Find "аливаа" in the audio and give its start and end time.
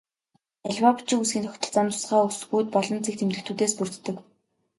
0.67-0.93